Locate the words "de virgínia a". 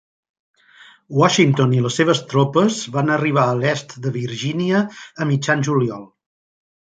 4.07-5.27